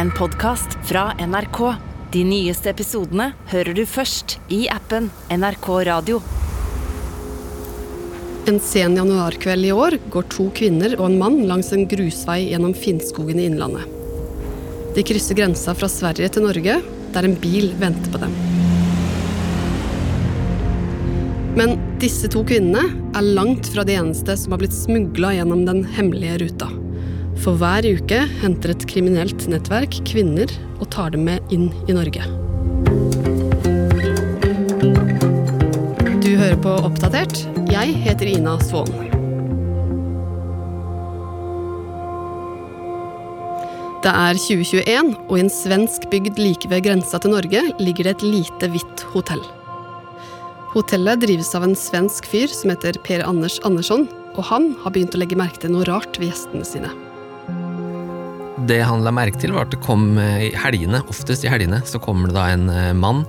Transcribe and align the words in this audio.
en 0.00 0.10
podkast 0.10 0.78
fra 0.88 1.12
NRK. 1.26 1.74
De 2.12 2.22
nyeste 2.24 2.70
episodene 2.70 3.26
hører 3.50 3.76
du 3.76 3.82
først 3.84 4.38
i 4.48 4.62
appen 4.72 5.10
NRK 5.28 5.68
Radio. 5.90 6.22
En 8.48 8.56
sen 8.64 8.96
januarkveld 8.96 9.68
i 9.68 9.74
år 9.76 9.98
går 10.14 10.30
to 10.32 10.46
kvinner 10.56 10.94
og 10.96 11.04
en 11.10 11.18
mann 11.20 11.36
langs 11.50 11.68
en 11.76 11.84
grusvei 11.90 12.46
gjennom 12.46 12.72
Finnskogen 12.72 13.42
i 13.42 13.44
Innlandet. 13.50 13.84
De 14.96 15.04
krysser 15.04 15.36
grensa 15.36 15.76
fra 15.76 15.90
Sverige 15.92 16.32
til 16.32 16.48
Norge, 16.48 16.80
der 17.12 17.28
en 17.28 17.36
bil 17.44 17.68
venter 17.82 18.08
på 18.14 18.24
dem. 18.24 18.32
Men 21.60 21.76
disse 22.00 22.30
to 22.32 22.40
kvinnene 22.48 22.88
er 23.12 23.34
langt 23.36 23.68
fra 23.74 23.84
de 23.84 24.00
eneste 24.00 24.40
som 24.40 24.56
har 24.56 24.64
blitt 24.64 24.80
smugla 24.80 25.36
gjennom 25.36 25.68
den 25.68 25.84
hemmelige 25.92 26.46
ruta. 26.46 26.72
For 27.40 27.56
hver 27.56 27.86
uke 27.88 28.18
henter 28.42 28.74
et 28.74 28.82
kriminelt 28.84 29.46
nettverk 29.48 29.94
kvinner 30.04 30.50
og 30.76 30.90
tar 30.92 31.14
dem 31.14 31.24
med 31.24 31.54
inn 31.54 31.70
i 31.88 31.96
Norge. 31.96 32.26
Du 36.20 36.28
hører 36.36 36.58
på 36.60 36.74
Oppdatert. 36.84 37.40
Jeg 37.72 37.96
heter 38.04 38.28
Ina 38.28 38.58
Svaan. 38.60 38.92
Det 44.04 44.12
er 44.12 44.36
2021, 44.36 45.10
og 45.28 45.34
i 45.36 45.42
en 45.44 45.52
svensk 45.52 46.06
bygd 46.12 46.36
like 46.40 46.68
ved 46.68 46.84
grensa 46.84 47.20
til 47.20 47.32
Norge 47.38 47.66
ligger 47.80 48.08
det 48.08 48.18
et 48.18 48.28
lite, 48.36 48.68
hvitt 48.72 49.04
hotell. 49.16 49.42
Hotellet 50.76 51.24
drives 51.24 51.56
av 51.56 51.64
en 51.64 51.76
svensk 51.76 52.28
fyr 52.28 52.52
som 52.52 52.72
heter 52.72 53.00
Per 53.04 53.24
Anders 53.24 53.60
Andersson, 53.64 54.10
og 54.36 54.44
han 54.52 54.74
har 54.84 54.92
begynt 54.92 55.16
å 55.16 55.20
legge 55.24 55.40
merke 55.40 55.64
til 55.64 55.72
noe 55.72 55.88
rart 55.88 56.20
ved 56.20 56.34
gjestene 56.34 56.68
sine. 56.68 56.92
Det 58.68 58.80
han 58.84 59.04
la 59.04 59.12
merke 59.14 59.38
til, 59.40 59.54
var 59.56 59.66
at 59.66 59.72
det 59.72 59.80
kom 59.84 60.18
eh, 60.20 60.48
i 60.48 60.54
helgene, 60.58 61.00
oftest 61.08 61.46
i 61.46 61.50
helgene, 61.50 61.80
så 61.88 62.00
kommer 62.02 62.28
det 62.28 62.36
da 62.36 62.48
en 62.52 62.68
eh, 62.68 62.92
mann 62.96 63.22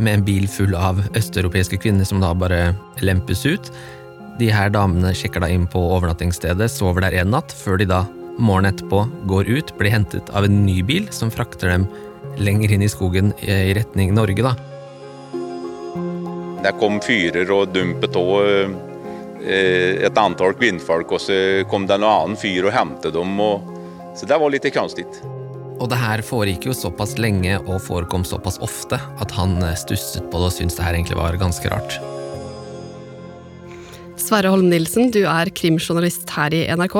med 0.00 0.14
en 0.14 0.24
bil 0.24 0.46
full 0.48 0.72
av 0.78 1.02
østeuropeiske 1.18 1.76
kvinner 1.82 2.08
som 2.08 2.22
da 2.22 2.30
bare 2.32 2.70
lempes 3.04 3.44
ut. 3.44 3.68
De 4.40 4.48
her 4.48 4.72
damene 4.72 5.12
sjekker 5.16 5.44
da 5.44 5.50
inn 5.52 5.66
på 5.68 5.82
overnattingsstedet, 5.98 6.70
sover 6.72 7.04
der 7.04 7.18
en 7.20 7.34
natt, 7.34 7.52
før 7.52 7.76
de 7.80 7.90
da 7.90 8.04
morgenen 8.40 8.72
etterpå 8.72 9.02
går 9.28 9.50
ut, 9.50 9.74
blir 9.76 9.92
hentet 9.92 10.30
av 10.32 10.46
en 10.46 10.62
ny 10.64 10.78
bil 10.86 11.10
som 11.12 11.32
frakter 11.34 11.74
dem 11.74 11.84
lenger 12.40 12.72
inn 12.72 12.86
i 12.86 12.88
skogen 12.88 13.34
i 13.44 13.74
retning 13.76 14.14
Norge, 14.16 14.46
da. 14.46 14.54
Der 16.64 16.72
kom 16.80 17.00
fyrer 17.04 17.50
og 17.52 17.74
dumpet 17.74 18.16
eh, 18.16 20.06
et 20.06 20.18
antall 20.20 20.56
kvinnfolk, 20.56 21.12
og 21.16 21.20
så 21.20 21.36
kom 21.68 21.84
det 21.88 21.98
en 21.98 22.08
annen 22.08 22.40
fyr 22.40 22.70
og 22.70 22.74
hentet 22.76 23.12
dem. 23.16 23.36
Og, 23.44 23.76
så 24.16 24.26
det 24.26 24.38
var 24.40 24.52
litt 24.52 24.66
konstig. 24.74 25.06
Og 25.80 25.88
det 25.88 25.96
her 25.96 26.20
foregikk 26.24 26.68
jo 26.68 26.76
såpass 26.76 27.16
lenge 27.20 27.56
og 27.62 27.80
forekom 27.84 28.24
såpass 28.28 28.58
ofte 28.60 28.98
at 29.00 29.32
han 29.36 29.56
eh, 29.64 29.76
stusset 29.80 30.26
på 30.28 30.40
det 30.40 30.50
og 30.50 30.56
syntes 30.56 30.76
det 30.76 30.84
her 30.84 30.98
egentlig 30.98 31.16
var 31.20 31.38
ganske 31.40 31.72
rart. 31.72 31.96
Sverre 34.20 34.50
Holm 34.52 34.68
Nilsen, 34.68 35.08
du 35.14 35.22
er 35.24 35.48
krimjournalist 35.56 36.28
her 36.36 36.52
i 36.52 36.66
NRK. 36.76 36.98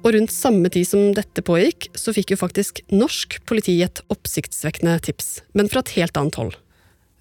Og 0.00 0.14
rundt 0.16 0.32
samme 0.32 0.68
tid 0.72 0.88
som 0.88 1.10
dette 1.16 1.42
pågikk, 1.44 1.90
så 1.96 2.12
fikk 2.16 2.32
jo 2.32 2.40
faktisk 2.40 2.80
norsk 2.92 3.38
politi 3.48 3.78
et 3.84 4.00
oppsiktsvekkende 4.12 4.96
tips, 5.04 5.40
men 5.56 5.68
fra 5.72 5.82
et 5.84 5.92
helt 5.98 6.16
annet 6.16 6.38
hold. 6.40 6.54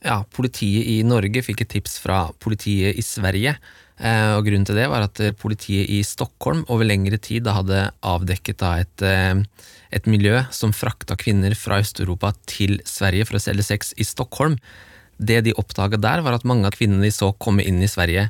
Ja, 0.06 0.22
politiet 0.32 0.88
i 0.88 1.02
Norge 1.04 1.44
fikk 1.44 1.66
et 1.66 1.74
tips 1.76 1.98
fra 2.00 2.30
politiet 2.40 3.00
i 3.00 3.04
Sverige. 3.04 3.58
Eh, 4.00 4.34
og 4.38 4.46
Grunnen 4.48 4.64
til 4.68 4.78
det 4.80 4.88
var 4.88 5.04
at 5.04 5.20
eh, 5.20 5.36
politiet 5.36 5.90
i 5.92 6.00
Stockholm 6.08 6.62
over 6.72 6.88
lengre 6.88 7.20
tid 7.20 7.48
hadde 7.52 7.90
avdekket 8.08 8.64
et, 8.64 9.04
eh, 9.04 9.42
et 9.92 10.08
miljø 10.08 10.40
som 10.56 10.72
frakta 10.76 11.18
kvinner 11.20 11.56
fra 11.60 11.82
Øst-Europa 11.84 12.32
til 12.48 12.80
Sverige 12.88 13.28
for 13.28 13.40
å 13.40 13.44
selge 13.44 13.68
sex 13.68 13.92
i 14.00 14.08
Stockholm. 14.08 14.56
Det 15.20 15.42
de 15.44 15.56
oppdaga 15.60 16.00
der, 16.00 16.24
var 16.24 16.38
at 16.38 16.48
mange 16.48 16.70
av 16.70 16.78
kvinnene 16.78 17.04
de 17.04 17.12
så 17.12 17.34
komme 17.36 17.66
inn 17.68 17.84
i 17.84 17.92
Sverige, 17.92 18.30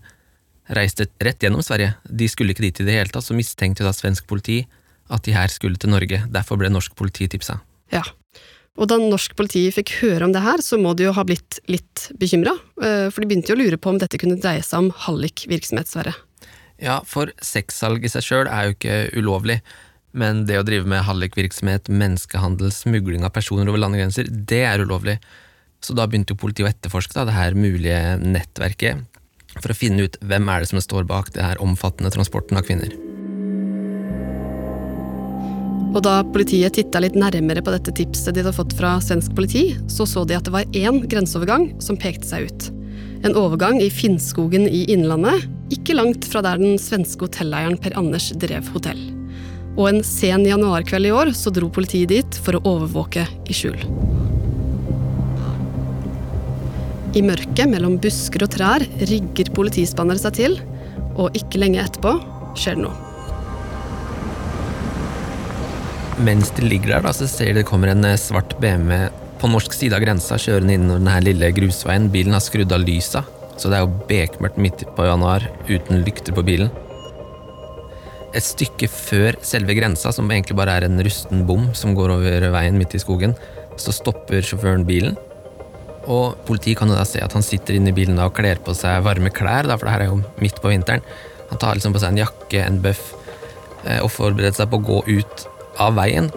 reiste 0.74 1.06
rett 1.22 1.46
gjennom 1.46 1.62
Sverige. 1.66 1.94
De 2.06 2.30
skulle 2.30 2.56
ikke 2.56 2.66
dit 2.66 2.82
i 2.82 2.88
det 2.90 2.98
hele 2.98 3.14
tatt, 3.14 3.28
så 3.30 3.38
mistenkte 3.38 3.86
da 3.86 3.94
svensk 3.94 4.26
politi 4.30 4.64
at 5.10 5.26
de 5.26 5.38
her 5.38 5.54
skulle 5.54 5.78
til 5.78 5.94
Norge. 5.94 6.24
Derfor 6.34 6.58
ble 6.58 6.74
norsk 6.74 6.98
politi 6.98 7.30
tipsa. 7.30 7.60
Ja, 7.94 8.04
og 8.80 8.88
da 8.88 8.96
norsk 9.02 9.36
politi 9.36 9.66
fikk 9.76 9.92
høre 10.00 10.30
om 10.30 10.34
det 10.34 10.44
her, 10.44 10.64
så 10.64 10.80
må 10.80 10.94
de 10.96 11.10
jo 11.10 11.16
ha 11.18 11.26
blitt 11.28 11.60
litt 11.68 12.08
bekymra, 12.20 12.56
eh, 12.80 13.10
for 13.12 13.20
de 13.20 13.28
begynte 13.28 13.52
jo 13.52 13.58
å 13.58 13.60
lure 13.60 13.80
på 13.82 13.92
om 13.92 14.00
dette 14.00 14.20
kunne 14.22 14.40
dreie 14.40 14.64
seg 14.64 14.86
om 14.86 14.90
hallikvirksomhet, 15.06 15.92
Sverre. 15.92 16.16
Ja, 16.80 17.02
for 17.04 17.34
sexsalg 17.44 18.08
i 18.08 18.12
seg 18.12 18.24
sjøl 18.24 18.48
er 18.48 18.70
jo 18.70 18.78
ikke 18.78 18.98
ulovlig, 19.20 19.60
men 20.16 20.46
det 20.48 20.58
å 20.62 20.66
drive 20.66 20.88
med 20.90 21.04
hallikvirksomhet, 21.06 21.92
menneskehandel, 21.92 22.72
smugling 22.74 23.28
av 23.28 23.36
personer 23.36 23.70
over 23.70 23.84
landegrenser, 23.84 24.32
det 24.32 24.64
er 24.66 24.82
ulovlig. 24.82 25.20
Så 25.84 25.94
da 25.96 26.08
begynte 26.08 26.34
jo 26.34 26.40
politiet 26.40 26.66
å 26.66 26.72
etterforske 26.72 27.20
da, 27.20 27.28
det 27.28 27.36
her 27.36 27.60
mulige 27.60 28.18
nettverket, 28.24 29.06
for 29.60 29.74
å 29.74 29.78
finne 29.78 30.08
ut 30.08 30.18
hvem 30.24 30.50
er 30.50 30.64
det 30.64 30.72
som 30.72 30.82
står 30.82 31.08
bak 31.10 31.34
det 31.36 31.46
her 31.46 31.62
omfattende 31.64 32.12
transporten 32.16 32.60
av 32.60 32.68
kvinner. 32.68 32.96
Og 35.90 36.04
da 36.06 36.20
politiet 36.22 36.76
titta 36.78 37.02
litt 37.02 37.16
nærmere 37.18 37.64
på 37.66 37.74
dette 37.74 37.94
tipset 37.98 38.36
de 38.36 38.44
hadde 38.44 38.54
fått 38.54 38.76
fra 38.78 38.98
svensk 39.02 39.34
politi, 39.38 39.72
så 39.90 40.06
så 40.06 40.26
de 40.28 40.38
at 40.38 40.46
det 40.46 40.54
var 40.54 40.76
én 40.78 41.02
grenseovergang 41.10 41.72
som 41.82 41.98
pekte 41.98 42.30
seg 42.30 42.46
ut. 42.50 42.68
En 43.26 43.36
overgang 43.36 43.82
i 43.82 43.90
Finnskogen 43.92 44.68
i 44.70 44.86
Innlandet, 44.94 45.48
ikke 45.74 45.98
langt 45.98 46.28
fra 46.30 46.44
der 46.46 46.62
den 46.62 46.78
svenske 46.82 47.26
hotelleieren 47.26 47.80
Per 47.82 47.98
Anders 48.00 48.30
drev 48.38 48.70
hotell. 48.76 49.02
Og 49.80 49.90
en 49.90 50.00
sen 50.06 50.46
januarkveld 50.46 51.10
i 51.10 51.16
år 51.16 51.34
så 51.38 51.52
dro 51.54 51.72
politiet 51.74 52.14
dit 52.14 52.40
for 52.46 52.58
å 52.58 52.64
overvåke 52.76 53.26
i 53.50 53.58
skjul. 53.58 53.82
I 57.18 57.26
mørket 57.26 57.66
mellom 57.72 57.98
busker 58.02 58.46
og 58.46 58.54
trær 58.54 58.86
rigger 59.10 59.54
politispannere 59.58 60.22
seg 60.22 60.38
til, 60.38 60.60
og 61.18 61.34
ikke 61.38 61.66
lenge 61.66 61.82
etterpå 61.82 62.20
skjer 62.54 62.78
det 62.78 62.86
noe. 62.86 63.09
Mens 66.20 66.50
de 66.52 66.66
ligger 66.68 66.98
der, 66.98 67.04
da, 67.06 67.14
så 67.16 67.30
ser 67.32 67.54
de 67.54 67.62
det 67.62 67.68
kommer 67.70 67.94
en 67.94 68.04
eh, 68.04 68.18
svart 68.20 68.58
BMW 68.60 69.06
på 69.40 69.48
norsk 69.48 69.72
side 69.72 69.96
av 69.96 70.04
grensa 70.04 70.36
kjørende 70.36 70.76
innover 70.76 71.00
denne 71.00 71.20
lille 71.24 71.50
grusveien. 71.56 72.10
Bilen 72.12 72.36
har 72.36 72.44
skrudd 72.44 72.74
av 72.76 72.82
lysa, 72.84 73.22
så 73.56 73.70
det 73.72 73.78
er 73.78 73.86
jo 73.86 74.02
bekmørkt 74.10 74.58
midt 74.60 74.84
på 74.98 75.06
januar 75.08 75.46
uten 75.70 76.02
lykter 76.04 76.36
på 76.36 76.44
bilen. 76.44 76.74
Et 78.36 78.44
stykke 78.44 78.90
før 78.92 79.38
selve 79.48 79.78
grensa, 79.78 80.12
som 80.12 80.28
egentlig 80.28 80.58
bare 80.60 80.76
er 80.76 80.90
en 80.90 81.00
rusten 81.08 81.46
bom 81.48 81.70
som 81.72 81.96
går 81.96 82.12
over 82.18 82.50
veien 82.52 82.76
midt 82.78 82.98
i 82.98 83.02
skogen, 83.02 83.38
så 83.80 83.96
stopper 83.96 84.44
sjåføren 84.44 84.84
bilen. 84.90 85.16
Og 86.12 86.36
politiet 86.50 86.82
kan 86.82 86.92
jo 86.92 86.98
da 86.98 87.06
se 87.08 87.22
at 87.24 87.38
han 87.38 87.46
sitter 87.46 87.78
inne 87.78 87.94
i 87.94 87.96
bilen 87.96 88.20
og 88.20 88.36
kler 88.36 88.60
på 88.60 88.76
seg 88.76 89.06
varme 89.08 89.32
klær, 89.32 89.72
da, 89.72 89.80
for 89.80 89.88
det 89.88 89.96
her 89.96 90.04
er 90.04 90.12
jo 90.12 90.20
midt 90.44 90.60
på 90.60 90.74
vinteren. 90.74 91.08
Han 91.54 91.64
tar 91.64 91.80
liksom 91.80 91.96
på 91.96 92.04
seg 92.04 92.12
en 92.12 92.22
jakke, 92.26 92.66
en 92.66 92.82
bøff, 92.84 93.14
eh, 93.86 94.02
og 94.04 94.12
forbereder 94.12 94.60
seg 94.60 94.68
på 94.74 94.82
å 94.82 94.86
gå 94.90 95.00
ut 95.16 95.48
av 95.82 95.98
veien. 95.98 96.30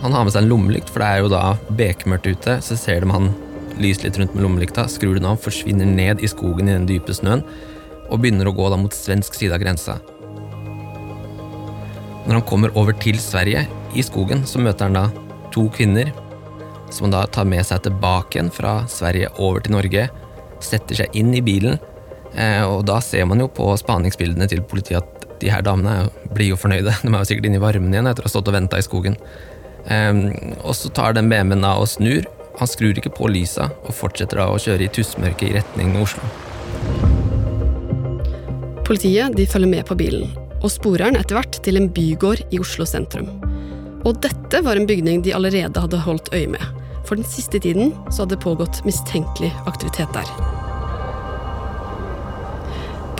Han 0.00 0.14
har 0.16 0.24
med 0.24 0.32
seg 0.32 0.44
en 0.44 0.50
lommelykt, 0.50 0.90
for 0.90 1.02
det 1.02 1.08
er 1.08 1.24
jo 1.24 1.32
da 1.32 1.44
bekmørkt 1.76 2.28
ute. 2.30 2.58
Så 2.64 2.78
ser 2.80 3.04
de 3.04 3.12
han 3.12 3.32
lyser 3.80 4.08
litt 4.08 4.20
rundt 4.20 4.36
med 4.36 4.44
lommelykta, 4.44 4.86
skrur 4.88 5.16
den 5.16 5.28
av, 5.28 5.40
forsvinner 5.40 5.88
ned 5.88 6.24
i 6.24 6.30
skogen 6.30 6.68
i 6.68 6.76
den 6.76 6.88
dype 6.88 7.14
snøen, 7.16 7.44
og 8.10 8.22
begynner 8.22 8.48
å 8.48 8.54
gå 8.56 8.70
da 8.72 8.78
mot 8.80 8.96
svensk 8.96 9.36
side 9.36 9.56
av 9.56 9.62
grensa. 9.62 9.98
Når 12.26 12.34
han 12.36 12.48
kommer 12.48 12.74
over 12.78 12.96
til 13.00 13.18
Sverige, 13.20 13.66
i 13.90 14.04
skogen, 14.06 14.44
så 14.46 14.60
møter 14.62 14.86
han 14.86 14.98
da 14.98 15.06
to 15.54 15.66
kvinner, 15.74 16.12
som 16.90 17.08
han 17.08 17.14
da 17.16 17.24
tar 17.30 17.48
med 17.48 17.66
seg 17.66 17.82
tilbake 17.86 18.36
igjen 18.36 18.52
fra 18.54 18.80
Sverige 18.90 19.32
over 19.42 19.64
til 19.64 19.74
Norge, 19.74 20.08
setter 20.62 21.02
seg 21.02 21.16
inn 21.18 21.32
i 21.34 21.42
bilen, 21.42 21.78
eh, 22.34 22.62
og 22.66 22.84
da 22.86 23.00
ser 23.02 23.26
man 23.26 23.42
jo 23.42 23.48
på 23.50 23.66
spaningsbildene 23.80 24.46
til 24.50 24.62
politiet 24.62 25.00
at 25.00 25.19
de 25.40 25.50
her 25.52 25.64
damene 25.64 26.10
blir 26.34 26.52
jo 26.52 26.58
fornøyde. 26.60 26.92
De 27.02 27.10
er 27.10 27.18
jo 27.18 27.28
sikkert 27.28 27.48
inne 27.48 27.60
i 27.60 27.62
varmen 27.62 27.94
igjen 27.94 28.10
etter 28.10 28.24
å 28.24 28.28
ha 28.28 28.32
stått 28.32 28.50
og 28.50 28.56
venta 28.56 28.80
i 28.80 28.86
skogen. 28.86 29.16
Um, 29.88 30.28
og 30.60 30.74
så 30.76 30.92
tar 30.92 31.16
den 31.16 31.30
BMW-en 31.32 31.66
av 31.66 31.84
og 31.84 31.90
snur. 31.90 32.28
Han 32.60 32.68
skrur 32.68 32.98
ikke 32.98 33.12
på 33.16 33.30
lysa 33.32 33.70
og 33.86 33.96
fortsetter 33.96 34.42
da 34.42 34.50
å 34.52 34.60
kjøre 34.60 34.84
i 34.84 34.92
tussmørket 34.92 35.48
i 35.48 35.54
retning 35.56 35.96
Oslo. 36.02 36.24
Politiet 38.84 39.36
de 39.38 39.46
følger 39.46 39.70
med 39.70 39.86
på 39.86 39.96
bilen, 39.96 40.32
og 40.60 40.72
sporer 40.74 41.06
den 41.06 41.20
etter 41.20 41.38
hvert 41.38 41.60
til 41.64 41.78
en 41.78 41.88
bygård 41.94 42.42
i 42.50 42.60
Oslo 42.60 42.84
sentrum. 42.88 43.30
Og 44.04 44.18
dette 44.24 44.62
var 44.66 44.80
en 44.80 44.88
bygning 44.88 45.22
de 45.24 45.36
allerede 45.36 45.84
hadde 45.84 46.04
holdt 46.04 46.32
øye 46.34 46.48
med. 46.50 46.64
For 47.06 47.18
den 47.18 47.28
siste 47.28 47.62
tiden 47.62 47.94
så 48.10 48.24
hadde 48.24 48.36
det 48.36 48.44
pågått 48.44 48.82
mistenkelig 48.86 49.52
aktivitet 49.70 50.10
der. 50.16 50.59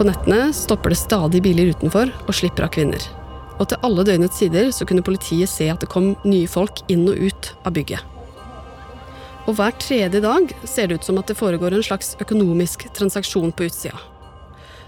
På 0.01 0.07
nettene 0.09 0.47
stopper 0.57 0.95
det 0.95 0.97
stadig 0.97 1.43
biler 1.45 1.75
utenfor 1.75 2.09
og 2.25 2.33
slipper 2.33 2.65
av 2.65 2.71
kvinner. 2.73 3.03
Og 3.61 3.67
til 3.69 3.83
alle 3.85 4.05
døgnets 4.09 4.39
sider 4.41 4.71
så 4.73 4.87
kunne 4.89 5.05
politiet 5.05 5.51
se 5.53 5.67
at 5.69 5.83
det 5.83 5.91
kom 5.93 6.15
nye 6.25 6.49
folk 6.49 6.81
inn 6.89 7.03
og 7.05 7.19
ut 7.21 7.51
av 7.69 7.75
bygget. 7.77 8.01
Og 9.45 9.59
hver 9.59 9.75
tredje 9.77 10.23
dag 10.25 10.55
ser 10.65 10.89
det 10.89 10.97
ut 10.97 11.05
som 11.05 11.21
at 11.21 11.29
det 11.29 11.37
foregår 11.37 11.77
en 11.77 11.85
slags 11.85 12.15
økonomisk 12.17 12.87
transaksjon 12.97 13.53
på 13.53 13.67
utsida. 13.69 14.01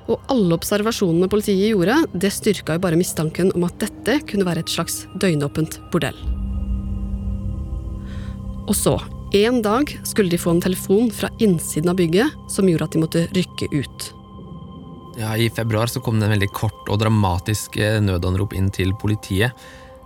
Og 0.08 0.32
alle 0.32 0.56
observasjonene 0.56 1.28
politiet 1.28 1.74
gjorde, 1.74 1.98
det 2.16 2.32
styrka 2.32 2.78
jo 2.78 2.84
bare 2.86 2.96
mistanken 2.96 3.52
om 3.52 3.68
at 3.68 3.76
dette 3.84 4.16
kunne 4.32 4.48
være 4.48 4.64
et 4.64 4.72
slags 4.72 5.02
døgnåpent 5.12 5.76
bordell. 5.92 6.16
Og 8.64 8.72
så, 8.80 8.96
en 9.36 9.60
dag 9.60 9.92
skulle 10.08 10.32
de 10.32 10.40
få 10.40 10.56
en 10.56 10.64
telefon 10.64 11.12
fra 11.12 11.28
innsiden 11.36 11.92
av 11.92 12.00
bygget 12.00 12.32
som 12.48 12.72
gjorde 12.72 12.88
at 12.88 12.96
de 12.96 13.04
måtte 13.04 13.28
rykke 13.36 13.72
ut. 13.76 14.10
Ja, 15.18 15.36
I 15.36 15.50
februar 15.50 15.86
så 15.86 16.00
kom 16.00 16.20
det 16.20 16.26
en 16.26 16.34
veldig 16.34 16.50
kort 16.56 16.88
og 16.88 17.00
dramatisk 17.02 17.76
eh, 17.76 18.00
nødanrop 18.00 18.54
inn 18.56 18.70
til 18.72 18.94
politiet. 18.96 19.52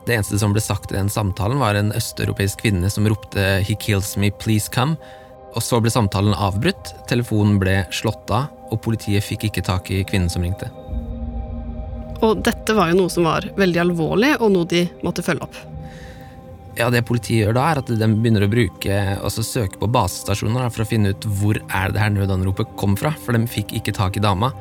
Det 0.06 0.14
eneste 0.14 0.38
som 0.38 0.54
ble 0.54 0.62
sagt 0.62 0.92
i 0.92 0.98
den 0.98 1.10
samtalen, 1.10 1.58
var 1.62 1.78
en 1.78 1.92
østeuropeisk 1.94 2.62
kvinne 2.62 2.90
som 2.90 3.06
ropte 3.06 3.62
'He 3.62 3.74
kills 3.74 4.16
me, 4.16 4.30
please 4.30 4.70
come'. 4.70 4.96
Og 5.56 5.62
Så 5.62 5.80
ble 5.80 5.90
samtalen 5.90 6.34
avbrutt, 6.34 6.92
telefonen 7.08 7.58
ble 7.58 7.86
slått 7.90 8.30
av, 8.30 8.50
og 8.70 8.82
politiet 8.82 9.24
fikk 9.24 9.48
ikke 9.48 9.64
tak 9.64 9.90
i 9.90 10.04
kvinnen 10.04 10.30
som 10.30 10.42
ringte. 10.42 10.68
Og 12.20 12.42
dette 12.44 12.74
var 12.74 12.90
jo 12.90 13.00
noe 13.00 13.12
som 13.12 13.24
var 13.24 13.48
veldig 13.56 13.80
alvorlig, 13.80 14.36
og 14.40 14.52
noe 14.52 14.68
de 14.68 14.84
måtte 15.02 15.24
følge 15.24 15.42
opp. 15.42 15.56
Ja, 16.76 16.90
Det 16.90 17.06
politiet 17.08 17.46
gjør 17.46 17.54
da, 17.56 17.70
er 17.70 17.78
at 17.80 17.86
de 17.88 18.06
begynner 18.06 18.44
å 18.44 18.52
bruke, 18.52 18.96
altså 19.16 19.42
søke 19.42 19.78
på 19.80 19.88
basestasjoner 19.88 20.60
da, 20.60 20.68
for 20.68 20.84
å 20.84 20.88
finne 20.88 21.14
ut 21.14 21.24
hvor 21.24 21.56
er 21.56 21.92
det 21.92 22.02
her 22.02 22.12
nødanropet 22.12 22.76
kom 22.76 22.96
fra, 23.00 23.14
for 23.24 23.32
de 23.32 23.48
fikk 23.48 23.72
ikke 23.80 23.96
tak 23.96 24.18
i 24.18 24.20
dama. 24.20 24.52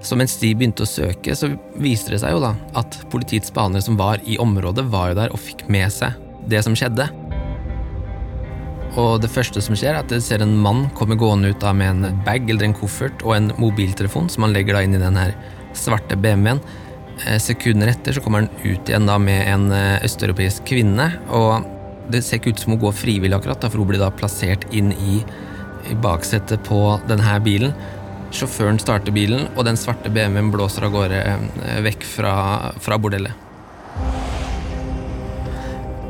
Så 0.00 0.16
mens 0.16 0.36
de 0.40 0.54
begynte 0.56 0.86
å 0.86 0.88
søke, 0.88 1.34
så 1.36 1.50
viste 1.80 2.14
det 2.14 2.22
seg 2.22 2.32
jo 2.32 2.42
da 2.42 2.54
at 2.80 2.96
politiets 3.12 3.52
behandlere 3.52 3.84
som 3.84 3.98
var 4.00 4.22
i 4.24 4.38
området, 4.40 4.86
var 4.92 5.10
jo 5.10 5.18
der 5.18 5.34
og 5.34 5.42
fikk 5.42 5.66
med 5.72 5.92
seg 5.92 6.16
det 6.48 6.62
som 6.64 6.76
skjedde. 6.78 7.10
Og 8.98 9.20
det 9.22 9.30
første 9.30 9.62
som 9.62 9.76
skjer, 9.78 9.94
er 9.94 10.02
at 10.02 10.10
de 10.10 10.18
ser 10.24 10.42
en 10.42 10.56
mann 10.58 10.88
komme 10.98 11.18
gående 11.20 11.52
ut 11.52 11.60
da 11.62 11.72
med 11.76 11.92
en 11.92 12.22
bag 12.26 12.48
eller 12.50 12.66
en 12.66 12.76
koffert 12.76 13.22
og 13.22 13.36
en 13.36 13.52
mobiltelefon 13.60 14.30
som 14.32 14.46
han 14.46 14.56
legger 14.56 14.76
da 14.76 14.82
inn 14.86 14.96
i 14.96 15.02
den 15.02 15.18
her 15.20 15.36
svarte 15.78 16.18
BMW-en. 16.18 16.62
Eh, 17.26 17.36
sekunder 17.42 17.92
etter 17.92 18.16
så 18.16 18.24
kommer 18.24 18.42
han 18.42 18.50
ut 18.64 18.88
igjen 18.88 19.06
da 19.06 19.18
med 19.20 19.44
en 19.46 19.68
eh, 19.76 20.00
østeuropeisk 20.06 20.66
kvinne. 20.72 21.06
Og 21.28 21.68
det 22.10 22.24
ser 22.26 22.40
ikke 22.40 22.56
ut 22.56 22.64
som 22.64 22.74
hun 22.74 22.82
går 22.82 22.96
frivillig, 22.98 23.36
akkurat, 23.36 23.60
da, 23.62 23.70
for 23.70 23.84
hun 23.84 23.92
blir 23.92 24.02
da 24.02 24.10
plassert 24.10 24.66
inn 24.74 24.90
i, 24.96 25.20
i 25.92 25.98
baksetet 26.02 26.64
på 26.66 26.82
denne 27.06 27.38
bilen. 27.44 27.76
Sjåføren 28.30 28.78
starter 28.78 29.14
bilen, 29.14 29.48
og 29.56 29.66
den 29.66 29.78
svarte 29.78 30.10
BMW-en 30.12 30.52
blåser 30.54 30.86
av 30.86 30.94
gårde 30.94 31.20
eh, 31.20 31.80
vekk 31.86 32.06
fra, 32.06 32.34
fra 32.78 32.98
bordellet. 33.02 33.46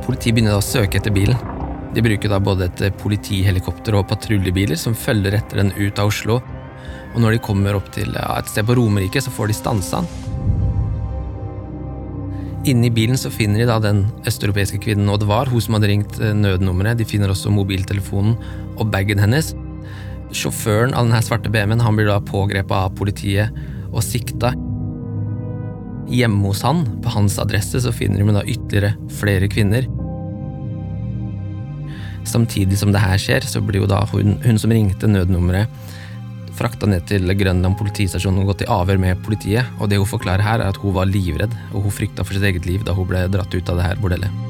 Politiet 0.04 0.34
begynner 0.34 0.56
da 0.56 0.60
å 0.60 0.64
søke 0.64 1.00
etter 1.00 1.14
bilen. 1.14 1.38
De 1.94 2.02
bruker 2.04 2.30
da 2.30 2.38
både 2.42 2.68
et 2.68 2.98
politihelikopter 3.00 3.96
og 3.98 4.08
patruljebiler 4.10 4.78
som 4.78 4.94
følger 4.94 5.38
etter 5.38 5.62
den 5.62 5.72
ut 5.78 5.98
av 5.98 6.10
Oslo. 6.12 6.38
Og 7.14 7.22
når 7.22 7.34
de 7.36 7.42
kommer 7.42 7.78
opp 7.78 7.88
til 7.94 8.12
et 8.14 8.50
sted 8.50 8.66
på 8.68 8.76
Romerike, 8.78 9.22
så 9.22 9.32
får 9.34 9.50
de 9.50 9.56
stansa 9.58 10.02
den. 10.04 10.28
Inni 12.68 12.90
bilen 12.92 13.16
så 13.16 13.30
finner 13.32 13.62
de 13.62 13.70
da 13.70 13.78
den 13.80 14.02
østeuropeiske 14.28 14.82
kvinnen, 14.84 15.08
Oddvar, 15.08 15.48
hun 15.48 15.62
som 15.64 15.78
hadde 15.78 15.88
ringt 15.88 16.18
eh, 16.20 16.36
nødnummeret. 16.36 17.00
De 17.00 17.08
finner 17.08 17.32
også 17.32 17.52
mobiltelefonen 17.54 18.36
og 18.76 18.90
bagen 18.92 19.22
hennes. 19.22 19.54
Sjåføren 20.30 20.94
av 20.94 21.08
denne 21.08 21.20
svarte 21.26 21.50
BMW-en 21.50 21.82
han 21.82 21.96
blir 21.98 22.06
da 22.10 22.20
pågrepet 22.22 22.74
av 22.76 22.92
politiet 22.98 23.54
og 23.90 24.02
sikta. 24.06 24.52
Hjemme 26.10 26.50
hos 26.50 26.62
han, 26.66 26.84
på 27.02 27.12
hans 27.14 27.38
adresse, 27.42 27.82
så 27.82 27.92
finner 27.94 28.22
de 28.22 28.34
da 28.34 28.44
ytterligere 28.46 28.94
flere 29.18 29.50
kvinner. 29.50 29.88
Samtidig 32.26 32.78
som 32.78 32.92
det 32.94 33.02
her 33.02 33.18
skjer, 33.18 33.46
så 33.46 33.62
blir 33.64 33.82
jo 33.82 33.90
da 33.90 34.04
hun, 34.12 34.36
hun 34.44 34.58
som 34.60 34.74
ringte 34.74 35.10
nødnummeret, 35.10 35.70
frakta 36.60 36.86
ned 36.90 37.06
til 37.08 37.24
Grønland 37.38 37.78
politistasjon 37.80 38.42
og 38.42 38.52
gått 38.52 38.66
i 38.66 38.70
avhør 38.70 39.00
med 39.00 39.22
politiet. 39.24 39.66
Og 39.80 39.90
det 39.90 39.98
hun 40.02 40.10
forklarer 40.10 40.44
her, 40.44 40.60
er 40.60 40.74
at 40.74 40.78
hun 40.82 40.94
var 40.94 41.10
livredd, 41.10 41.56
og 41.72 41.88
hun 41.88 41.94
frykta 41.94 42.26
for 42.26 42.36
sitt 42.36 42.46
eget 42.46 42.68
liv 42.68 42.86
da 42.86 42.94
hun 42.94 43.08
ble 43.08 43.26
dratt 43.32 43.54
ut 43.54 43.72
av 43.72 43.80
det 43.80 43.88
her 43.88 44.02
bordellet. 44.02 44.49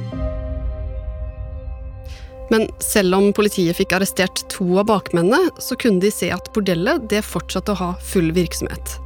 Men 2.50 2.66
selv 2.82 3.14
om 3.14 3.28
politiet 3.36 3.78
fikk 3.78 3.94
arrestert 3.94 4.42
to 4.50 4.66
av 4.82 4.88
bakmennene, 4.90 5.52
så 5.62 5.78
kunne 5.78 6.02
de 6.02 6.10
se 6.14 6.32
at 6.34 6.50
bordellet 6.54 7.06
det 7.12 7.22
fortsatte 7.22 7.76
å 7.76 7.78
ha 7.78 7.90
full 8.02 8.32
virksomhet. 8.34 8.96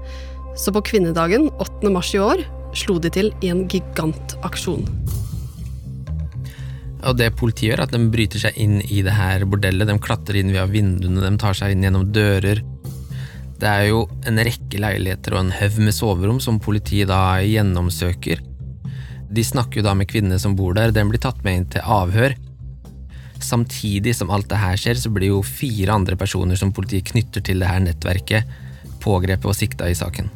Så 0.57 0.73
på 0.73 0.85
kvinnedagen 0.89 1.51
8. 1.61 1.91
mars 1.93 2.15
i 2.15 2.23
år 2.23 2.45
slo 2.75 2.97
de 3.03 3.11
til 3.13 3.31
i 3.45 3.51
en 3.53 3.67
gigantaksjon. 3.71 4.87
Og 7.05 7.19
det 7.19 7.35
politiet 7.37 7.75
gjør, 7.75 7.83
er 7.83 7.85
at 7.85 7.93
de 7.93 8.01
bryter 8.13 8.41
seg 8.41 8.57
inn 8.61 8.79
i 8.81 9.03
det 9.05 9.13
her 9.13 9.45
bordellet. 9.49 9.91
De 9.91 9.97
klatrer 10.01 10.41
inn 10.41 10.55
via 10.55 10.65
vinduene, 10.65 11.21
de 11.21 11.41
tar 11.41 11.57
seg 11.59 11.75
inn 11.75 11.85
gjennom 11.85 12.09
dører. 12.17 12.63
Det 13.61 13.69
er 13.71 13.91
jo 13.91 14.07
en 14.29 14.41
rekke 14.41 14.81
leiligheter 14.81 15.37
og 15.37 15.45
en 15.45 15.53
haug 15.55 15.77
med 15.85 15.95
soverom 15.95 16.41
som 16.43 16.63
politiet 16.63 17.11
da 17.13 17.37
gjennomsøker. 17.45 18.41
De 19.35 19.45
snakker 19.45 19.83
jo 19.83 19.87
da 19.87 19.95
med 19.99 20.09
kvinnene 20.09 20.41
som 20.41 20.57
bor 20.57 20.75
der, 20.77 20.95
den 20.95 21.11
blir 21.13 21.21
tatt 21.23 21.45
med 21.45 21.59
inn 21.61 21.71
til 21.75 21.85
avhør. 21.85 22.39
Samtidig 23.43 24.15
som 24.17 24.31
alt 24.33 24.49
det 24.51 24.61
her 24.61 24.79
skjer, 24.79 24.99
så 24.99 25.11
blir 25.13 25.33
jo 25.35 25.43
fire 25.47 25.95
andre 25.95 26.17
personer 26.19 26.59
som 26.59 26.73
politiet 26.75 27.11
knytter 27.11 27.45
til 27.45 27.63
det 27.63 27.69
her 27.69 27.83
nettverket, 27.85 28.51
pågrepet 29.05 29.51
og 29.51 29.57
sikta 29.59 29.91
i 29.91 29.97
saken. 29.99 30.31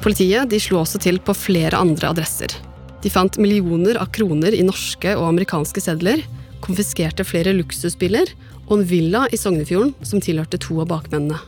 Politiet 0.00 0.48
de 0.48 0.60
slo 0.60 0.80
også 0.80 1.00
til 1.02 1.20
på 1.20 1.36
flere 1.36 1.76
andre 1.76 2.10
adresser. 2.12 2.52
De 3.00 3.12
fant 3.12 3.36
millioner 3.40 3.98
av 4.00 4.10
kroner 4.12 4.54
i 4.56 4.64
norske 4.64 5.12
og 5.16 5.28
amerikanske 5.28 5.80
sedler, 5.84 6.22
konfiskerte 6.64 7.24
flere 7.24 7.54
luksusbiler 7.56 8.32
og 8.66 8.78
en 8.78 8.86
villa 8.88 9.24
i 9.32 9.40
Sognefjorden 9.40 9.94
som 10.06 10.20
tilhørte 10.24 10.60
to 10.60 10.80
av 10.82 10.90
bakmennene. 10.92 11.40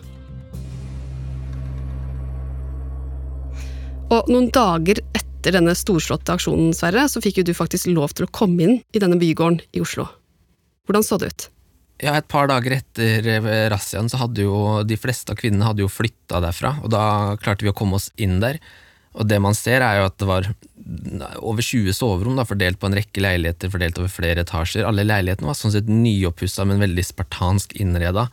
Og 4.12 4.28
noen 4.28 4.50
dager 4.52 5.00
etter 5.42 5.56
denne 5.56 5.74
storslåtte 5.74 6.36
aksjonen, 6.36 6.70
Sverre, 6.70 7.08
så 7.10 7.18
fikk 7.22 7.40
jo 7.40 7.48
du 7.48 7.56
faktisk 7.56 7.88
lov 7.90 8.14
til 8.14 8.28
å 8.28 8.30
komme 8.30 8.62
inn 8.62 8.76
i 8.94 9.00
denne 9.02 9.18
bygården 9.18 9.58
i 9.74 9.82
Oslo. 9.82 10.06
Hvordan 10.86 11.02
så 11.02 11.18
det 11.18 11.32
ut? 11.32 11.48
Ja, 12.02 12.14
Et 12.14 12.28
par 12.30 12.46
dager 12.50 12.76
etter 12.76 13.26
eh, 13.26 13.48
razziaen 13.70 14.10
så 14.10 14.20
hadde 14.22 14.46
jo 14.46 14.82
de 14.86 14.98
fleste 14.98 15.34
av 15.34 15.38
kvinnene 15.38 15.66
hadde 15.66 15.82
jo 15.82 15.90
flytta 15.90 16.38
derfra, 16.42 16.76
og 16.82 16.94
da 16.94 17.34
klarte 17.42 17.66
vi 17.66 17.72
å 17.72 17.74
komme 17.74 17.98
oss 17.98 18.12
inn 18.22 18.38
der. 18.42 18.60
Og 19.18 19.26
det 19.28 19.40
man 19.42 19.54
ser, 19.58 19.82
er 19.82 19.98
jo 19.98 20.06
at 20.08 20.16
det 20.22 20.28
var 20.30 20.46
over 21.42 21.62
20 21.62 21.94
soverom 21.94 22.38
da, 22.38 22.46
fordelt 22.46 22.78
på 22.78 22.88
en 22.88 22.96
rekke 22.96 23.22
leiligheter 23.22 23.70
fordelt 23.70 23.98
over 23.98 24.14
flere 24.14 24.46
etasjer. 24.46 24.86
Alle 24.86 25.04
leilighetene 25.04 25.50
var 25.50 25.58
sånn 25.58 25.74
sett 25.74 25.90
nyoppussa, 25.90 26.64
men 26.70 26.82
veldig 26.82 27.04
spartansk 27.06 27.74
innreda. 27.82 28.28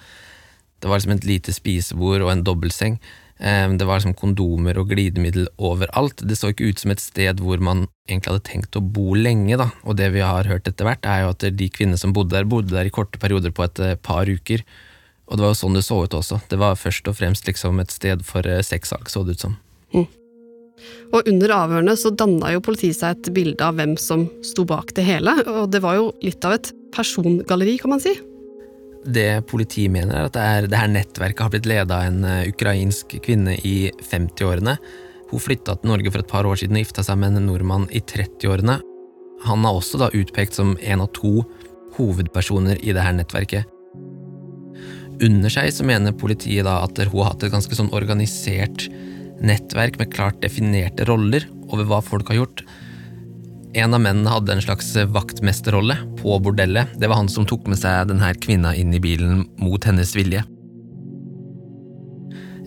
Det 0.80 0.90
var 0.90 1.02
liksom 1.02 1.18
et 1.18 1.28
lite 1.28 1.54
spisebord 1.58 2.24
og 2.24 2.32
en 2.32 2.46
dobbeltseng. 2.46 3.02
Det 3.40 3.86
var 3.88 4.02
liksom 4.02 4.18
kondomer 4.20 4.76
og 4.82 4.90
glidemiddel 4.92 5.46
overalt. 5.64 6.20
Det 6.28 6.36
så 6.36 6.50
ikke 6.52 6.74
ut 6.74 6.82
som 6.82 6.92
et 6.92 7.00
sted 7.00 7.40
hvor 7.40 7.62
man 7.64 7.86
egentlig 8.10 8.34
hadde 8.34 8.48
tenkt 8.50 8.76
å 8.76 8.84
bo 8.84 9.14
lenge, 9.16 9.56
da. 9.60 9.70
Og 9.88 9.96
det 9.96 10.10
vi 10.12 10.24
har 10.26 10.50
hørt 10.50 10.68
etter 10.68 10.88
hvert, 10.88 11.08
er 11.08 11.24
jo 11.24 11.32
at 11.32 11.46
de 11.56 11.70
kvinnene 11.72 12.00
som 12.02 12.12
bodde 12.16 12.36
der, 12.36 12.50
bodde 12.50 12.76
der 12.76 12.90
i 12.90 12.94
korte 12.94 13.22
perioder 13.22 13.56
på 13.56 13.64
et 13.64 13.80
eh, 13.86 13.96
par 13.96 14.28
uker. 14.28 14.66
Og 15.30 15.38
det 15.38 15.46
var 15.46 15.54
jo 15.54 15.60
sånn 15.62 15.78
det 15.78 15.86
så 15.86 16.02
ut 16.04 16.20
også. 16.20 16.42
Det 16.52 16.60
var 16.60 16.80
først 16.80 17.08
og 17.08 17.16
fremst 17.20 17.48
liksom 17.48 17.80
et 17.80 17.94
sted 17.94 18.26
for 18.28 18.44
eh, 18.50 18.64
sexsalg, 18.66 19.08
så 19.12 19.24
det 19.24 19.38
ut 19.38 19.46
som. 19.48 19.58
Mm. 19.96 20.08
Og 21.14 21.28
under 21.28 21.54
avhørene 21.56 21.96
så 22.00 22.12
danna 22.16 22.54
jo 22.54 22.64
politiet 22.66 23.00
seg 23.00 23.18
et 23.18 23.32
bilde 23.36 23.64
av 23.64 23.78
hvem 23.80 23.96
som 24.00 24.28
sto 24.46 24.66
bak 24.68 24.94
det 24.98 25.06
hele, 25.08 25.36
og 25.48 25.72
det 25.74 25.84
var 25.86 26.00
jo 26.00 26.12
litt 26.26 26.44
av 26.48 26.58
et 26.58 26.72
persongalleri, 26.96 27.78
kan 27.82 27.94
man 27.96 28.04
si. 28.04 28.16
Det 29.10 29.30
politiet 29.50 29.92
mener, 29.94 30.14
er 30.14 30.28
at 30.30 30.36
det, 30.36 30.42
er, 30.46 30.68
det 30.70 30.80
her 30.80 30.92
nettverket 30.92 31.46
har 31.46 31.54
blitt 31.54 31.70
leda 31.70 31.98
av 31.98 32.10
en 32.12 32.26
uh, 32.28 32.50
ukrainsk 32.50 33.16
kvinne 33.26 33.56
i 33.66 33.90
50-årene. 34.06 34.76
Hun 35.30 35.42
flytta 35.42 35.78
til 35.80 35.92
Norge 35.92 36.12
for 36.14 36.22
et 36.22 36.30
par 36.30 36.48
år 36.50 36.60
siden 36.62 36.78
og 36.78 36.84
gifta 36.84 37.06
seg 37.06 37.20
med 37.22 37.38
en 37.38 37.50
nordmann 37.50 37.88
i 37.96 38.02
30-årene. 38.02 38.80
Han 39.48 39.66
er 39.66 39.76
også 39.80 40.02
da 40.02 40.12
utpekt 40.16 40.58
som 40.58 40.76
en 40.82 41.04
av 41.06 41.12
to 41.18 41.42
hovedpersoner 41.98 42.82
i 42.84 42.94
det 42.96 43.04
her 43.06 43.16
nettverket. 43.18 43.70
Under 45.20 45.52
seg 45.52 45.72
så 45.76 45.86
mener 45.88 46.16
politiet 46.16 46.68
da 46.68 46.80
at 46.86 47.00
hun 47.02 47.18
har 47.20 47.34
hatt 47.34 47.44
et 47.44 47.54
ganske 47.54 47.76
sånn 47.76 47.92
organisert 47.96 48.88
nettverk 49.44 49.98
med 50.00 50.14
klart 50.14 50.40
definerte 50.44 51.08
roller 51.10 51.46
over 51.70 51.88
hva 51.88 52.00
folk 52.04 52.32
har 52.32 52.42
gjort. 52.42 52.64
En 53.78 53.94
av 53.94 54.02
mennene 54.02 54.32
hadde 54.34 54.56
en 54.56 54.64
slags 54.64 54.96
vaktmesterrolle 55.14 55.98
på 56.18 56.40
bordellet. 56.42 56.96
Det 56.98 57.08
var 57.08 57.20
han 57.22 57.30
som 57.30 57.46
tok 57.46 57.68
med 57.70 57.78
seg 57.78 58.10
denne 58.10 58.32
kvinna 58.42 58.74
inn 58.76 58.96
i 58.98 59.02
bilen 59.04 59.44
mot 59.62 59.84
hennes 59.86 60.16
vilje. 60.18 60.42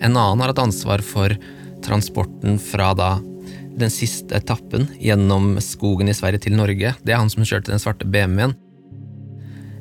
En 0.03 0.17
annen 0.17 0.43
har 0.43 0.53
hatt 0.53 0.63
ansvar 0.63 1.03
for 1.07 1.35
transporten 1.83 2.59
fra 2.63 2.93
da 2.95 3.17
den 3.79 3.91
siste 3.91 4.37
etappen 4.37 4.87
gjennom 5.01 5.57
skogen 5.65 6.11
i 6.11 6.15
Sverige 6.15 6.45
til 6.47 6.57
Norge. 6.59 6.95
Det 7.03 7.15
er 7.15 7.23
han 7.23 7.31
som 7.33 7.47
kjørte 7.47 7.73
den 7.73 7.83
svarte 7.83 8.07
BMW-en. 8.07 8.55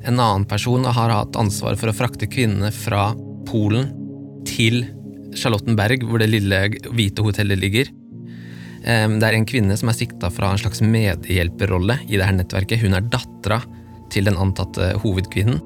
En 0.02 0.18
annen 0.18 0.48
person 0.50 0.86
har 0.88 1.14
hatt 1.14 1.38
ansvar 1.38 1.78
for 1.78 1.92
å 1.92 1.96
frakte 1.96 2.30
kvinnene 2.30 2.72
fra 2.74 3.12
Polen 3.46 3.92
til 4.50 4.88
Charlottenberg, 5.38 6.08
hvor 6.08 6.22
det 6.22 6.32
lille 6.32 6.64
hvite 6.90 7.26
hotellet 7.26 7.62
ligger. 7.62 7.92
Det 8.82 9.28
er 9.28 9.36
en 9.38 9.46
kvinne 9.46 9.76
som 9.78 9.92
er 9.92 9.98
sikta 9.98 10.32
fra 10.34 10.50
en 10.52 10.62
slags 10.62 10.82
medhjelperrolle 10.82 12.00
i 12.08 12.18
dette 12.18 12.34
nettverket. 12.34 12.82
Hun 12.82 12.98
er 12.98 13.06
dattera 13.14 13.60
til 14.12 14.26
den 14.26 14.40
antatte 14.42 14.96
hovedkvinnen. 15.04 15.62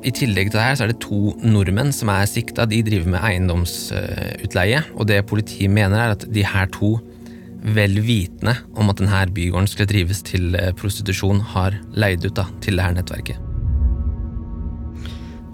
I 0.00 0.12
tillegg 0.16 0.48
til 0.48 0.56
det 0.56 0.64
her 0.64 0.80
er 0.80 0.90
det 0.90 1.02
to 1.04 1.34
nordmenn 1.44 1.92
som 1.92 2.08
er 2.12 2.28
sikta. 2.28 2.64
De 2.68 2.80
driver 2.84 3.12
med 3.12 3.20
eiendomsutleie, 3.20 4.80
og 4.96 5.10
det 5.10 5.20
politiet 5.28 5.72
mener 5.72 6.00
er 6.00 6.14
at 6.14 6.24
de 6.32 6.44
her 6.46 6.70
to 6.72 6.94
vel 7.60 7.98
vitende 8.00 8.54
om 8.80 8.88
at 8.88 9.02
denne 9.02 9.26
bygården 9.36 9.68
skulle 9.68 9.90
drives 9.90 10.22
til 10.24 10.56
eh, 10.56 10.72
prostitusjon, 10.72 11.42
har 11.52 11.76
leid 11.92 12.24
ut 12.24 12.38
da, 12.38 12.46
til 12.64 12.80
det 12.80 12.86
her 12.86 12.96
nettverket. 12.96 13.46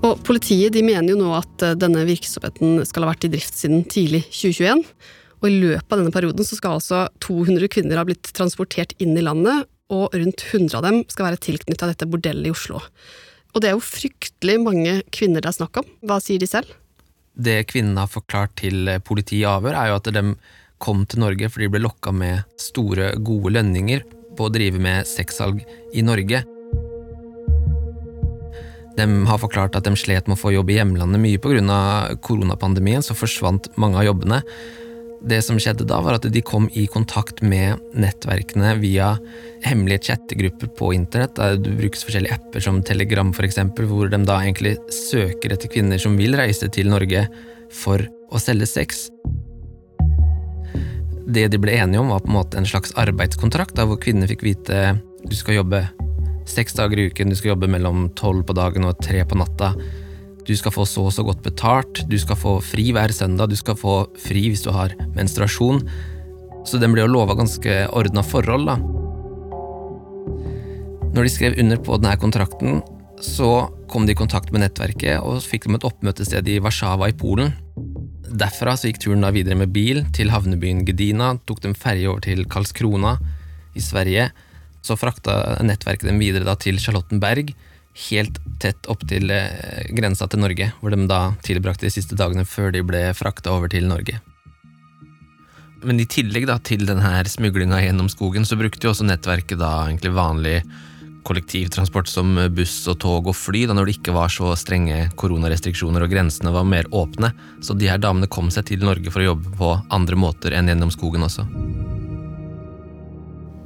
Og 0.06 0.20
Politiet 0.22 0.76
de 0.76 0.84
mener 0.86 1.10
jo 1.10 1.18
nå 1.18 1.32
at 1.34 1.66
eh, 1.66 1.74
denne 1.74 2.06
virksomheten 2.06 2.84
skal 2.86 3.02
ha 3.02 3.10
vært 3.10 3.26
i 3.26 3.32
drift 3.34 3.58
siden 3.58 3.82
tidlig 3.90 4.22
2021. 4.30 4.84
Og 5.42 5.48
I 5.50 5.58
løpet 5.60 5.92
av 5.92 6.00
denne 6.00 6.14
perioden 6.14 6.46
så 6.48 6.58
skal 6.58 6.78
altså 6.78 7.06
200 7.24 7.68
kvinner 7.72 8.00
ha 8.00 8.06
blitt 8.08 8.32
transportert 8.36 8.94
inn 9.02 9.16
i 9.18 9.24
landet, 9.24 9.68
og 9.92 10.14
rundt 10.16 10.42
100 10.42 10.74
av 10.78 10.82
dem 10.86 11.02
skal 11.12 11.28
være 11.28 11.42
tilknytta 11.44 11.90
dette 11.92 12.08
bordellet 12.10 12.48
i 12.48 12.54
Oslo. 12.54 12.80
Og 13.54 13.62
det 13.62 13.70
er 13.70 13.76
jo 13.76 13.84
fryktelig 13.84 14.56
mange 14.60 14.98
kvinner 15.14 15.44
det 15.44 15.52
er 15.52 15.58
snakk 15.60 15.78
om. 15.80 15.86
Hva 16.04 16.18
sier 16.22 16.42
de 16.42 16.48
selv? 16.50 16.72
Det 17.36 17.62
kvinnene 17.68 18.02
har 18.02 18.10
forklart 18.10 18.56
til 18.62 18.88
eh, 18.88 19.02
politiet 19.04 19.44
i 19.44 19.48
avhør, 19.48 19.76
er 19.76 19.92
jo 19.92 19.98
at 20.00 20.10
de 20.12 20.24
kom 20.82 21.04
til 21.08 21.22
Norge 21.22 21.48
fordi 21.52 21.68
de 21.68 21.72
ble 21.72 21.84
lokka 21.84 22.12
med 22.12 22.44
store, 22.60 23.14
gode 23.24 23.52
lønninger 23.56 24.04
på 24.36 24.48
å 24.48 24.52
drive 24.52 24.80
med 24.82 25.08
sexsalg 25.08 25.62
i 25.96 26.04
Norge. 26.04 26.42
De 28.96 29.06
har 29.28 29.40
forklart 29.40 29.76
at 29.76 29.84
de 29.84 29.92
slet 30.00 30.28
med 30.28 30.38
å 30.38 30.40
få 30.40 30.54
jobb 30.54 30.72
i 30.72 30.78
hjemlandet 30.78 31.20
mye 31.20 31.40
pga. 31.40 32.16
koronapandemien, 32.24 33.04
så 33.04 33.16
forsvant 33.16 33.68
mange 33.76 34.00
av 34.00 34.08
jobbene. 34.08 34.40
Det 35.24 35.38
som 35.42 35.58
skjedde 35.60 35.86
da, 35.88 35.98
var 36.04 36.18
at 36.18 36.26
de 36.30 36.42
kom 36.44 36.68
i 36.76 36.84
kontakt 36.90 37.40
med 37.42 37.80
nettverkene 37.96 38.74
via 38.82 39.14
hemmelige 39.64 40.10
chattegrupper 40.10 40.70
på 40.78 40.92
internett. 40.94 41.36
Der 41.38 41.56
det 41.60 41.74
brukes 41.78 42.04
forskjellige 42.06 42.36
apper 42.36 42.62
som 42.62 42.82
Telegram, 42.84 43.32
eksempel, 43.32 43.88
hvor 43.90 44.10
de 44.12 44.20
da 44.28 44.38
egentlig 44.42 44.76
søker 44.92 45.56
etter 45.56 45.72
kvinner 45.72 45.98
som 46.02 46.18
vil 46.20 46.36
reise 46.38 46.68
til 46.68 46.92
Norge 46.92 47.26
for 47.72 48.04
å 48.30 48.42
selge 48.42 48.68
sex. 48.70 49.06
Det 51.26 51.48
de 51.50 51.58
ble 51.58 51.74
enige 51.74 52.00
om, 52.00 52.12
var 52.12 52.22
på 52.22 52.30
en 52.30 52.38
måte 52.38 52.60
en 52.60 52.68
slags 52.68 52.94
arbeidskontrakt, 53.00 53.80
hvor 53.82 53.98
kvinner 53.98 54.30
fikk 54.30 54.44
vite 54.46 54.98
du 55.26 55.34
skal 55.34 55.58
jobbe 55.58 55.82
seks 56.46 56.76
dager 56.78 57.00
i 57.00 57.08
uken, 57.10 57.32
du 57.32 57.38
skal 57.38 57.56
jobbe 57.56 57.70
mellom 57.70 58.06
tolv 58.18 58.44
på 58.46 58.54
dagen 58.54 58.86
og 58.86 59.00
tre 59.02 59.24
på 59.26 59.38
natta. 59.38 59.72
Du 60.46 60.54
skal 60.54 60.74
få 60.74 60.84
så 60.86 61.08
og 61.08 61.14
så 61.14 61.24
godt 61.26 61.42
betalt, 61.42 62.04
du 62.06 62.14
skal 62.22 62.38
få 62.38 62.58
fri 62.62 62.92
hver 62.94 63.10
søndag, 63.14 63.50
du 63.50 63.58
skal 63.58 63.74
få 63.78 63.96
fri 64.22 64.44
hvis 64.52 64.62
du 64.62 64.70
har 64.74 64.94
menstruasjon. 65.16 65.82
Så 66.66 66.78
den 66.82 66.94
ble 66.94 67.02
jo 67.02 67.10
lova 67.10 67.34
ganske 67.38 67.80
ordna 67.94 68.22
forhold, 68.26 68.70
da. 68.70 68.76
Når 71.16 71.26
de 71.26 71.32
skrev 71.32 71.58
under 71.62 71.80
på 71.82 71.98
denne 71.98 72.14
kontrakten, 72.20 72.82
så 73.24 73.66
kom 73.90 74.06
de 74.06 74.12
i 74.12 74.18
kontakt 74.18 74.52
med 74.52 74.62
nettverket 74.62 75.24
og 75.24 75.40
fikk 75.42 75.66
dem 75.66 75.78
et 75.78 75.86
oppmøtested 75.88 76.50
i 76.52 76.58
Warszawa 76.62 77.08
i 77.10 77.16
Polen. 77.16 77.54
Derfra 78.36 78.74
så 78.76 78.90
gikk 78.90 79.00
turen 79.02 79.24
da 79.24 79.32
videre 79.34 79.56
med 79.58 79.72
bil 79.74 80.02
til 80.14 80.30
havnebyen 80.30 80.84
Gedina, 80.86 81.34
tok 81.48 81.62
dem 81.64 81.74
ferje 81.78 82.10
over 82.10 82.22
til 82.26 82.44
Karlskrona 82.50 83.16
i 83.74 83.82
Sverige. 83.82 84.28
Så 84.84 84.98
frakta 85.00 85.56
nettverket 85.64 86.10
dem 86.10 86.20
videre 86.22 86.46
da 86.46 86.54
til 86.60 86.78
Charlottenberg, 86.82 87.54
helt 87.96 88.40
tett 88.60 88.88
opp 88.92 89.04
til 89.08 89.30
eh, 89.32 89.86
grensa 89.96 90.28
til 90.28 90.42
Norge, 90.42 90.70
hvor 90.80 90.92
de 90.92 91.06
da 91.08 91.20
tilbrakte 91.46 91.88
de 91.88 91.92
siste 91.94 92.18
dagene 92.18 92.46
før 92.48 92.72
de 92.74 92.84
ble 92.86 93.02
frakta 93.16 93.54
over 93.54 93.72
til 93.72 93.88
Norge. 93.88 94.18
Men 95.86 96.00
i 96.00 96.08
tillegg 96.08 96.48
da 96.48 96.58
til 96.64 96.86
denne 96.88 97.12
smuglinga 97.28 97.78
gjennom 97.84 98.10
skogen, 98.12 98.46
så 98.48 98.58
brukte 98.58 98.88
jo 98.88 98.92
også 98.92 99.06
nettverket 99.06 99.60
da 99.60 99.72
egentlig 99.86 100.14
vanlig 100.16 100.58
kollektivtransport 101.26 102.08
som 102.08 102.36
buss 102.54 102.74
og 102.90 103.00
tog 103.02 103.28
og 103.30 103.36
fly, 103.36 103.64
da 103.66 103.74
når 103.74 103.88
det 103.88 103.96
ikke 103.98 104.14
var 104.14 104.30
så 104.32 104.52
strenge 104.58 105.08
koronarestriksjoner 105.18 106.04
og 106.04 106.12
grensene 106.12 106.52
var 106.54 106.66
mer 106.68 106.88
åpne. 106.94 107.32
Så 107.64 107.74
de 107.74 107.90
her 107.90 108.00
damene 108.02 108.30
kom 108.30 108.50
seg 108.54 108.68
til 108.70 108.84
Norge 108.86 109.10
for 109.10 109.22
å 109.24 109.32
jobbe 109.32 109.54
på 109.58 109.72
andre 109.94 110.18
måter 110.20 110.54
enn 110.56 110.70
gjennom 110.70 110.92
skogen 110.94 111.26
også. 111.26 111.46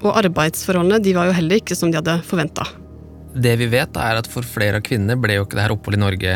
Og 0.00 0.14
arbeidsforholdene 0.16 1.02
de 1.04 1.12
var 1.16 1.28
jo 1.28 1.36
heller 1.36 1.60
ikke 1.60 1.76
som 1.76 1.92
de 1.92 2.00
hadde 2.00 2.22
forventa. 2.28 2.64
Det 3.34 3.54
vi 3.60 3.68
vet, 3.70 3.94
er 3.96 4.18
at 4.18 4.28
for 4.30 4.46
flere 4.46 4.80
av 4.80 4.86
kvinnene 4.86 5.18
ble 5.20 5.38
jo 5.38 5.46
ikke 5.46 5.58
det 5.58 5.66
her 5.66 5.74
oppholdet 5.76 6.00
i 6.00 6.04
Norge 6.04 6.34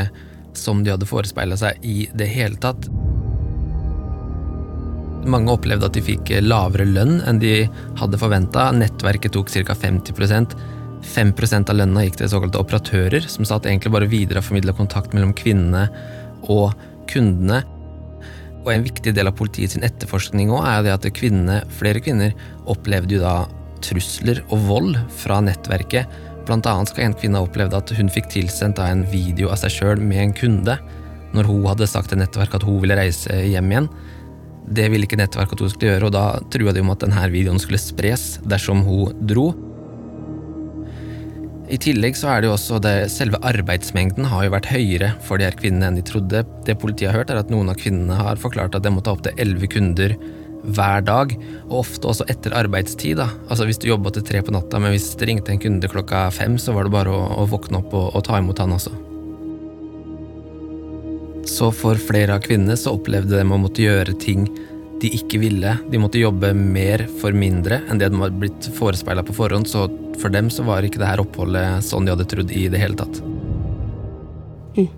som 0.54 0.84
de 0.84 0.92
hadde 0.94 1.08
forespeila 1.10 1.58
seg 1.58 1.82
i 1.82 2.04
det 2.14 2.28
hele 2.30 2.60
tatt. 2.62 2.86
Mange 5.24 5.54
opplevde 5.54 5.88
at 5.88 5.96
de 5.96 6.04
fikk 6.04 6.30
lavere 6.44 6.86
lønn 6.86 7.18
enn 7.24 7.40
de 7.42 7.64
hadde 7.98 8.20
forventa. 8.20 8.68
Nettverket 8.76 9.34
tok 9.34 9.50
ca. 9.50 9.74
50% 9.74 10.54
5% 11.04 11.70
av 11.70 11.76
lønna 11.76 12.04
gikk 12.06 12.18
til 12.20 12.30
såkalte 12.32 12.60
operatører, 12.62 13.26
som 13.28 13.46
satt 13.48 13.66
egentlig 13.68 13.92
bare 13.92 14.10
videreformidla 14.10 14.74
kontakt 14.76 15.12
mellom 15.12 15.34
kvinnene 15.36 15.86
og 16.52 16.72
kundene. 17.10 17.62
Og 18.64 18.72
En 18.72 18.86
viktig 18.86 19.12
del 19.12 19.28
av 19.28 19.36
politiets 19.36 19.76
etterforskning 19.76 20.48
også 20.48 20.70
er 20.70 20.84
det 20.86 20.94
at 20.94 21.08
kvinnene, 21.12 21.60
flere 21.68 22.00
kvinner 22.00 22.32
opplevde 22.64 23.18
jo 23.18 23.24
da 23.24 23.34
trusler 23.84 24.40
og 24.48 24.62
vold 24.64 24.96
fra 25.20 25.42
nettverket. 25.44 26.08
Blant 26.44 26.66
annet 26.68 26.92
skal 26.92 27.06
en 27.06 27.16
kvinne 27.16 27.40
ha 27.40 27.46
opplevd 27.46 27.76
at 27.76 27.92
hun 27.96 28.10
fikk 28.12 28.28
tilsendt 28.32 28.80
en 28.82 29.04
video 29.08 29.48
av 29.52 29.62
seg 29.62 29.72
sjøl 29.72 30.02
med 30.02 30.20
en 30.20 30.34
kunde, 30.36 30.76
når 31.34 31.48
hun 31.48 31.64
hadde 31.66 31.88
sagt 31.90 32.12
til 32.12 32.20
nettverket 32.20 32.60
at 32.60 32.66
hun 32.68 32.82
ville 32.82 32.98
reise 32.98 33.38
hjem 33.48 33.72
igjen. 33.72 33.88
Det 34.64 34.86
ville 34.92 35.08
ikke 35.08 35.18
nettverket 35.20 35.56
at 35.56 35.64
hun 35.64 35.72
skulle 35.72 35.94
gjøre, 35.94 36.08
og 36.08 36.14
da 36.14 36.24
trua 36.52 36.72
de 36.72 36.84
om 36.84 36.92
at 36.92 37.04
denne 37.04 37.24
videoen 37.32 37.60
skulle 37.60 37.80
spres 37.80 38.34
dersom 38.44 38.84
hun 38.86 39.24
dro. 39.28 39.50
I 41.64 41.78
tillegg 41.80 42.16
så 42.16 42.28
er 42.28 42.42
det 42.42 42.50
jo 42.50 42.54
også 42.58 42.78
det, 42.84 42.94
selve 43.08 43.40
arbeidsmengden 43.48 44.28
har 44.28 44.44
jo 44.44 44.52
vært 44.52 44.68
høyere 44.68 45.14
for 45.24 45.40
de 45.40 45.48
her 45.48 45.56
kvinnene 45.56 45.88
enn 45.88 45.96
de 45.96 46.04
trodde. 46.04 46.44
Det 46.68 46.76
politiet 46.80 47.10
har 47.10 47.22
hørt, 47.22 47.32
er 47.32 47.40
at 47.40 47.52
noen 47.52 47.72
av 47.72 47.78
kvinnene 47.80 48.18
har 48.20 48.40
forklart 48.40 48.76
at 48.76 48.84
de 48.84 48.92
må 48.92 49.00
ta 49.04 49.14
opptil 49.16 49.40
elleve 49.40 49.70
kunder 49.72 50.12
hver 50.64 51.04
dag, 51.04 51.34
og 51.68 51.80
ofte 51.82 52.10
også 52.10 52.26
etter 52.32 52.54
arbeidstid. 52.56 53.18
da. 53.20 53.28
Altså 53.48 53.66
Hvis 53.68 53.80
du 53.82 53.88
jobba 53.88 54.12
til 54.14 54.24
tre 54.26 54.42
på 54.42 54.54
natta, 54.54 54.80
men 54.80 54.94
hvis 54.94 55.12
det 55.18 55.28
ringte 55.28 55.52
en 55.52 55.62
kunde 55.62 55.90
klokka 55.90 56.28
fem, 56.34 56.58
så 56.58 56.72
var 56.76 56.86
det 56.86 56.94
bare 56.94 57.12
å, 57.12 57.24
å 57.42 57.48
våkne 57.50 57.82
opp 57.82 57.92
og, 57.94 58.14
og 58.14 58.24
ta 58.26 58.38
imot 58.40 58.62
han 58.62 58.76
også. 58.76 58.94
Så 61.48 61.68
for 61.76 62.00
flere 62.00 62.38
av 62.38 62.44
kvinnene 62.44 62.76
så 62.80 62.94
opplevde 62.96 63.36
de 63.36 63.44
å 63.44 63.60
måtte 63.60 63.84
gjøre 63.84 64.16
ting 64.20 64.46
de 65.02 65.10
ikke 65.18 65.40
ville. 65.42 65.74
De 65.92 66.00
måtte 66.00 66.22
jobbe 66.22 66.54
mer 66.56 67.04
for 67.20 67.36
mindre 67.36 67.82
enn 67.90 68.00
det 68.00 68.08
de 68.12 68.20
var 68.20 68.32
blitt 68.32 68.70
forespeila 68.78 69.24
på 69.26 69.36
forhånd, 69.36 69.68
så 69.68 69.86
for 70.20 70.32
dem 70.32 70.48
så 70.52 70.64
var 70.64 70.86
ikke 70.86 71.02
det 71.02 71.10
her 71.10 71.22
oppholdet 71.22 71.84
sånn 71.84 72.06
de 72.06 72.14
hadde 72.14 72.28
trodd 72.30 72.52
i 72.54 72.66
det 72.72 72.80
hele 72.80 72.96
tatt. 72.98 73.20
Mm. 74.78 74.88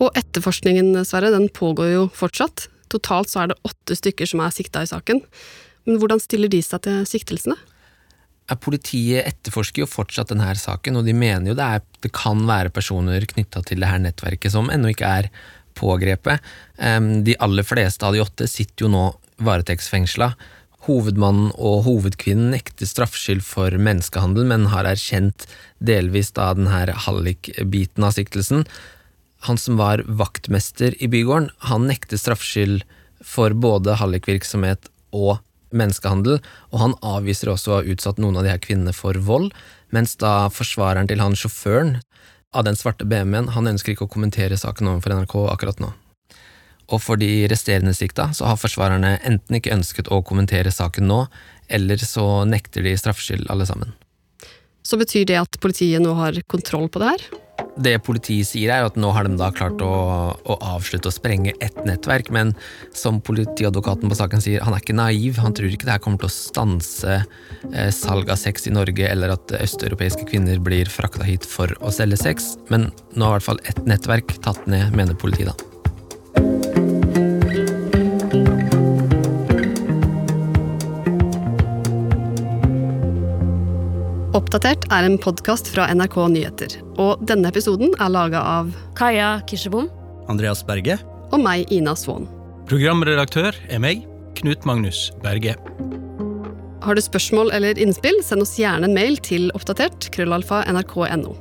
Og 0.00 0.16
etterforskningen, 0.16 0.94
Sverre, 1.04 1.32
den 1.34 1.50
pågår 1.52 1.92
jo 1.92 2.04
fortsatt. 2.16 2.70
Totalt 2.90 3.32
så 3.32 3.44
er 3.44 3.52
det 3.52 3.60
åtte 3.66 3.96
stykker 3.98 4.28
som 4.28 4.42
er 4.44 4.54
sikta 4.54 4.84
i 4.84 4.90
saken. 4.90 5.22
Men 5.88 6.00
hvordan 6.00 6.22
stiller 6.22 6.50
de 6.52 6.60
seg 6.64 6.84
til 6.86 7.04
siktelsene? 7.08 7.56
Politiet 8.60 9.28
etterforsker 9.28 9.84
jo 9.84 9.86
fortsatt 9.86 10.32
denne 10.32 10.50
saken, 10.58 10.98
og 10.98 11.06
de 11.06 11.14
mener 11.14 11.52
jo 11.52 11.56
det, 11.58 11.66
er, 11.66 11.84
det 12.02 12.10
kan 12.16 12.42
være 12.48 12.72
personer 12.74 13.22
knytta 13.30 13.62
til 13.66 13.78
det 13.82 13.90
her 13.90 14.02
nettverket 14.02 14.50
som 14.56 14.72
ennå 14.74 14.90
ikke 14.90 15.10
er 15.20 15.28
pågrepet. 15.78 16.42
De 17.26 17.36
aller 17.38 17.66
fleste 17.66 18.06
av 18.06 18.16
de 18.16 18.24
åtte 18.24 18.48
sitter 18.50 18.86
jo 18.86 18.90
nå 18.90 19.04
varetektsfengsla. 19.46 20.32
Hovedmannen 20.88 21.52
og 21.60 21.84
hovedkvinnen 21.86 22.54
nekter 22.54 22.88
straffskyld 22.88 23.44
for 23.46 23.74
menneskehandel, 23.76 24.48
men 24.48 24.70
har 24.72 24.88
erkjent 24.88 25.46
delvis 25.78 26.32
da 26.36 26.50
den 26.56 26.70
her 26.72 26.90
hallik-biten 27.06 28.06
av 28.06 28.16
siktelsen. 28.16 28.64
Han 29.48 29.58
som 29.58 29.78
var 29.80 30.02
vaktmester 30.06 30.96
i 31.02 31.08
bygården, 31.08 31.50
han 31.58 31.86
nekter 31.88 32.20
straffskyld 32.20 32.82
for 33.24 33.54
både 33.56 33.96
hallikvirksomhet 34.00 34.90
og 35.16 35.38
menneskehandel, 35.76 36.40
og 36.74 36.82
han 36.82 36.96
avviser 37.06 37.52
også 37.52 37.72
å 37.72 37.78
ha 37.78 37.94
utsatt 37.94 38.20
noen 38.20 38.40
av 38.40 38.46
de 38.46 38.52
her 38.52 38.62
kvinnene 38.62 38.94
for 38.96 39.16
vold, 39.24 39.52
mens 39.94 40.16
da 40.20 40.50
forsvareren 40.52 41.08
til 41.10 41.22
han 41.22 41.36
sjåføren 41.38 41.98
av 42.52 42.66
den 42.66 42.76
svarte 42.76 43.06
BMW-en, 43.06 43.52
han 43.54 43.70
ønsker 43.70 43.94
ikke 43.94 44.08
å 44.08 44.12
kommentere 44.12 44.58
saken 44.58 44.90
overfor 44.90 45.14
NRK 45.20 45.36
akkurat 45.54 45.82
nå. 45.82 45.92
Og 46.90 46.98
for 46.98 47.20
de 47.20 47.46
resterende 47.50 47.94
sikta 47.94 48.32
så 48.34 48.48
har 48.50 48.58
forsvarerne 48.58 49.14
enten 49.26 49.60
ikke 49.60 49.74
ønsket 49.76 50.10
å 50.10 50.22
kommentere 50.26 50.72
saken 50.74 51.06
nå, 51.06 51.20
eller 51.70 52.02
så 52.02 52.42
nekter 52.50 52.82
de 52.86 52.96
straffskyld 52.98 53.46
alle 53.52 53.68
sammen. 53.68 53.94
Så 54.82 54.98
betyr 54.98 55.28
det 55.28 55.38
at 55.38 55.60
politiet 55.62 56.02
nå 56.02 56.16
har 56.18 56.40
kontroll 56.50 56.88
på 56.90 57.02
det 57.02 57.12
her? 57.12 57.28
Det 57.78 57.94
politiet 58.04 58.48
sier, 58.48 58.72
er 58.74 58.88
at 58.88 58.98
nå 59.00 59.12
har 59.14 59.28
de 59.28 59.38
da 59.38 59.50
klart 59.54 59.82
å, 59.84 59.92
å 60.34 60.56
avslutte 60.74 61.10
å 61.10 61.14
sprenge 61.14 61.54
ett 61.62 61.78
nettverk, 61.86 62.32
men 62.34 62.52
som 62.96 63.20
politiadvokaten 63.24 64.10
på 64.10 64.18
saken 64.18 64.42
sier, 64.44 64.64
han 64.66 64.74
er 64.74 64.82
ikke 64.82 64.98
naiv. 64.98 65.38
Han 65.44 65.54
tror 65.56 65.70
ikke 65.70 65.88
det 65.88 65.96
her 65.96 66.04
kommer 66.04 66.22
til 66.24 66.30
å 66.30 66.34
stanse 66.34 67.20
eh, 67.70 67.90
salg 67.94 68.30
av 68.32 68.40
sex 68.40 68.66
i 68.66 68.74
Norge, 68.74 69.06
eller 69.06 69.36
at 69.36 69.56
østeuropeiske 69.60 70.26
kvinner 70.30 70.60
blir 70.62 70.90
frakta 70.90 71.26
hit 71.26 71.46
for 71.48 71.72
å 71.80 71.94
selge 71.94 72.20
sex, 72.20 72.54
men 72.72 72.90
nå 73.14 73.26
har 73.26 73.36
i 73.36 73.40
hvert 73.40 73.50
fall 73.52 73.66
ett 73.70 73.84
nettverk 73.86 74.40
tatt 74.44 74.66
ned, 74.70 74.90
mener 74.96 75.18
politiet 75.18 75.52
da. 75.52 75.69
Oppdatert 84.30 84.84
er 84.94 85.02
en 85.08 85.16
podkast 85.18 85.66
fra 85.72 85.88
NRK 85.90 86.14
Nyheter. 86.30 86.74
Og 87.02 87.18
denne 87.26 87.50
episoden 87.50 87.90
er 87.98 88.12
laga 88.14 88.38
av 88.46 88.68
Kaja 88.94 89.40
Kirsebom. 89.50 89.88
Andreas 90.30 90.60
Berge. 90.62 91.00
Og 91.34 91.42
meg, 91.42 91.64
Ina 91.74 91.96
Svaan. 91.98 92.28
Programredaktør 92.70 93.58
er 93.66 93.82
meg, 93.82 94.04
Knut 94.38 94.62
Magnus 94.70 95.08
Berge. 95.24 95.56
Har 96.86 96.94
du 96.94 97.02
spørsmål 97.02 97.50
eller 97.58 97.82
innspill, 97.82 98.20
send 98.22 98.46
oss 98.46 98.54
gjerne 98.54 98.86
en 98.86 98.94
mail 98.94 99.18
til 99.18 99.50
oppdatert 99.58 100.12
krøllalfa 100.14 100.62
nrk.no. 100.70 101.34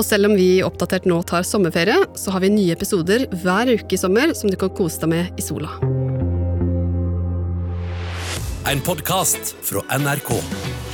Og 0.00 0.02
selv 0.08 0.30
om 0.30 0.40
vi 0.40 0.48
i 0.54 0.64
Oppdatert 0.64 1.04
nå 1.04 1.20
tar 1.28 1.44
sommerferie, 1.44 2.00
så 2.16 2.32
har 2.32 2.40
vi 2.40 2.52
nye 2.56 2.72
episoder 2.72 3.28
hver 3.44 3.76
uke 3.76 3.92
i 3.92 4.00
sommer 4.00 4.32
som 4.32 4.48
du 4.48 4.56
kan 4.56 4.72
kose 4.72 5.04
deg 5.04 5.12
med 5.12 5.36
i 5.36 5.44
sola. 5.44 5.68
En 8.72 8.80
podkast 8.88 9.52
fra 9.68 9.84
NRK. 10.00 10.32